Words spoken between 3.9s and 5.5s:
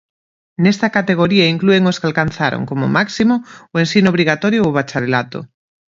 obrigatorio ou bacharelato.